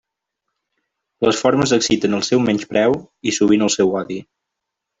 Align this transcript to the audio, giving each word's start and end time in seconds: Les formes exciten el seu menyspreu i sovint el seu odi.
Les 1.27 1.41
formes 1.41 1.75
exciten 1.77 2.19
el 2.21 2.23
seu 2.29 2.41
menyspreu 2.47 2.99
i 3.33 3.35
sovint 3.39 3.67
el 3.69 3.73
seu 3.79 3.95
odi. 4.03 4.19